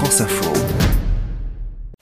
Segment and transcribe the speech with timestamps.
[0.00, 0.50] France Info.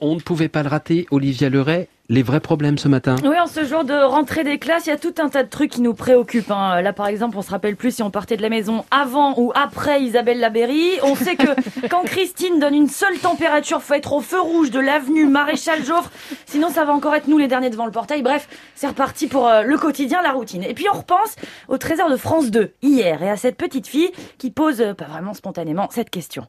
[0.01, 1.89] On ne pouvait pas le rater, Olivia Leray.
[2.09, 3.17] Les vrais problèmes ce matin.
[3.25, 5.49] Oui, en ce jour de rentrée des classes, il y a tout un tas de
[5.49, 6.53] trucs qui nous préoccupent.
[6.53, 6.81] hein.
[6.81, 9.51] Là, par exemple, on se rappelle plus si on partait de la maison avant ou
[9.57, 10.93] après Isabelle Labéry.
[11.03, 11.49] On sait que
[11.89, 16.13] quand Christine donne une seule température, faut être au feu rouge de l'avenue Maréchal Joffre.
[16.47, 18.23] Sinon, ça va encore être nous les derniers devant le portail.
[18.23, 20.63] Bref, c'est reparti pour euh, le quotidien, la routine.
[20.63, 21.35] Et puis, on repense
[21.67, 25.07] au trésor de France 2 hier et à cette petite fille qui pose, euh, pas
[25.07, 26.47] vraiment spontanément, cette question.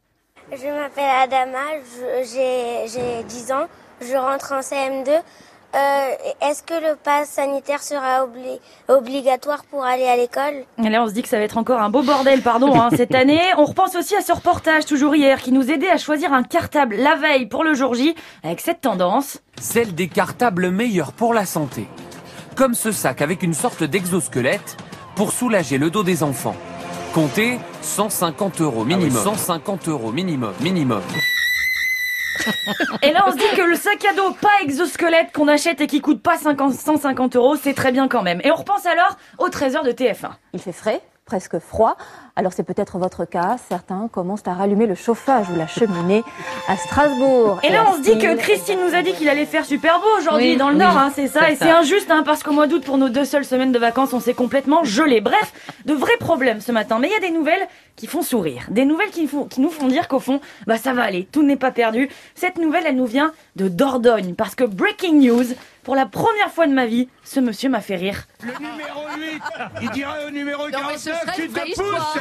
[0.52, 1.60] Je m'appelle Adama,
[2.24, 3.66] j'ai j'ai 10 ans,
[4.02, 5.10] je rentre en CM2.
[5.76, 5.78] Euh,
[6.42, 10.64] Est-ce que le pass sanitaire sera obli- obligatoire pour aller à l'école?
[10.80, 13.14] Là, on se dit que ça va être encore un beau bordel, pardon, hein, cette
[13.14, 13.40] année.
[13.58, 16.96] On repense aussi à ce reportage, toujours hier, qui nous aidait à choisir un cartable
[16.96, 19.38] la veille pour le jour J, avec cette tendance.
[19.62, 21.88] celle des cartables meilleurs pour la santé.
[22.56, 24.76] Comme ce sac avec une sorte d'exosquelette
[25.16, 26.56] pour soulager le dos des enfants.
[27.14, 29.24] Comptez 150 euros minimum.
[29.24, 31.02] 150 euros minimum, minimum.
[33.02, 35.88] Et là, on se dit que le sac à dos pas exosquelette qu'on achète et
[35.88, 38.42] qui coûte pas 50, 150 euros, c'est très bien quand même.
[38.44, 40.30] Et on repense alors au trésor de TF1.
[40.54, 41.96] Il fait frais, presque froid.
[42.36, 43.58] Alors c'est peut-être votre cas.
[43.70, 46.24] Certains commencent à rallumer le chauffage ou la cheminée
[46.68, 47.60] à Strasbourg.
[47.62, 48.36] Et là, on se dit que.
[48.36, 50.98] Christine nous a dit qu'il allait faire super beau aujourd'hui Oui, dans le oui, Nord,
[50.98, 51.52] hein, c'est ça.
[51.52, 54.12] Et c'est injuste, hein, parce qu'au mois d'août, pour nos deux seules semaines de vacances,
[54.14, 55.22] on s'est complètement gelé.
[55.22, 55.54] Bref,
[55.86, 56.98] de vrais problèmes ce matin.
[57.00, 58.64] Mais il y a des nouvelles qui font sourire.
[58.72, 61.44] Des nouvelles qui, font- qui nous font dire qu'au fond, bah ça va aller, tout
[61.44, 62.10] n'est pas perdu.
[62.34, 64.34] Cette nouvelle, elle nous vient de Dordogne.
[64.36, 65.46] Parce que breaking news,
[65.90, 68.28] pour la première fois de ma vie, ce monsieur m'a fait rire.
[68.44, 69.42] Le numéro 8,
[69.82, 72.20] il dirait au numéro Non, mais ce 49, serait tu te pousses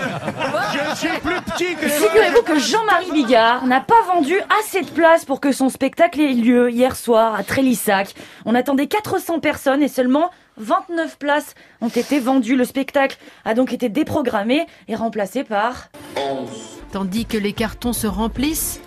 [0.72, 5.27] Je suis plus petit que Figurez-vous que Jean-Marie Bigard n'a pas vendu assez de place
[5.27, 8.14] pour que son spectacle ait lieu hier soir à Trélissac.
[8.47, 12.56] On attendait 400 personnes et seulement 29 places ont été vendues.
[12.56, 15.91] Le spectacle a donc été déprogrammé et remplacé par...
[16.91, 18.80] Tandis que les cartons se remplissent,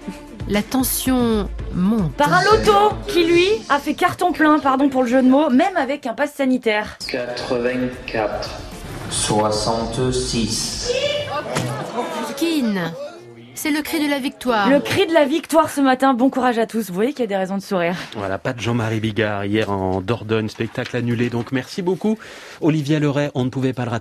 [0.48, 2.14] la tension monte.
[2.14, 5.50] Par un loto qui, lui, a fait carton plein, pardon pour le jeu de mots,
[5.50, 6.98] même avec un pass sanitaire.
[7.08, 8.50] 84,
[9.10, 10.92] 66.
[12.38, 12.92] Kin,
[13.54, 14.70] c'est le cri de la victoire.
[14.70, 16.88] Le cri de la victoire ce matin, bon courage à tous.
[16.88, 17.96] Vous voyez qu'il y a des raisons de sourire.
[18.16, 21.30] Voilà, pas de Jean-Marie Bigard hier en Dordogne, spectacle annulé.
[21.30, 22.18] Donc merci beaucoup,
[22.62, 23.30] Olivia Leray.
[23.36, 24.00] On ne pouvait pas le rater.